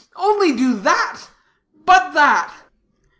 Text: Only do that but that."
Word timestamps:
Only 0.15 0.55
do 0.55 0.79
that 0.79 1.21
but 1.85 2.15
that." 2.15 2.51